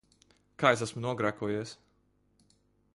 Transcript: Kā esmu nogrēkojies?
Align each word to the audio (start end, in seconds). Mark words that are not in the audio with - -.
Kā 0.63 0.71
esmu 0.77 1.03
nogrēkojies? 1.05 1.75